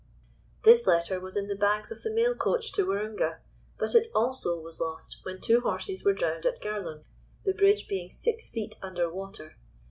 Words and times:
This 0.63 0.87
letter 0.87 1.19
was 1.19 1.37
in 1.37 1.45
the 1.45 1.53
bags 1.55 1.91
of 1.91 2.01
the 2.01 2.09
mail 2.09 2.33
coach 2.33 2.73
to 2.73 2.87
Waroonga, 2.87 3.37
and 3.79 3.93
it 3.93 4.07
also 4.15 4.59
was 4.59 4.79
lost 4.79 5.17
when 5.21 5.39
two 5.39 5.61
horses 5.61 6.03
were 6.03 6.13
drowned 6.13 6.47
at 6.47 6.59
Garlung: 6.59 7.03
the 7.45 7.53
bridge 7.53 7.87
being 7.87 8.09
six 8.09 8.49
feet 8.49 8.77
under 8.81 9.13
water. 9.13 9.57